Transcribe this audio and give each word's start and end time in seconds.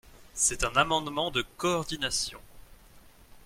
C’est 0.33 0.63
un 0.63 0.75
amendement 0.77 1.29
de 1.29 1.43
coordination. 1.57 2.39